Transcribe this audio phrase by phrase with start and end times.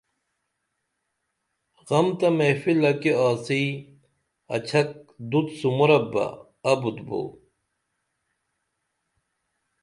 [1.87, 3.63] غم تہ محفلہ کی آڅی
[4.55, 4.89] اچھک
[5.29, 6.25] دُت سُمورپ بہ
[6.71, 7.21] ابُت بو